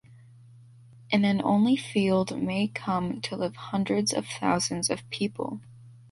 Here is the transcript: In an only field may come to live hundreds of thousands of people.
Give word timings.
In 1.11 1.23
an 1.25 1.43
only 1.43 1.75
field 1.75 2.41
may 2.41 2.67
come 2.67 3.21
to 3.21 3.35
live 3.37 3.55
hundreds 3.55 4.11
of 4.13 4.25
thousands 4.25 4.89
of 4.89 5.07
people. 5.11 5.61